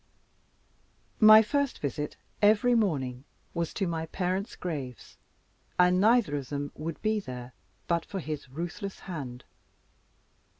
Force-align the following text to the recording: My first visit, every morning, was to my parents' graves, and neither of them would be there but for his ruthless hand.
My 1.19 1.43
first 1.43 1.77
visit, 1.77 2.15
every 2.41 2.73
morning, 2.73 3.23
was 3.53 3.71
to 3.75 3.85
my 3.85 4.07
parents' 4.07 4.55
graves, 4.55 5.15
and 5.77 6.01
neither 6.01 6.35
of 6.37 6.49
them 6.49 6.71
would 6.73 6.99
be 7.03 7.19
there 7.19 7.53
but 7.85 8.03
for 8.03 8.19
his 8.19 8.49
ruthless 8.49 9.01
hand. 9.01 9.43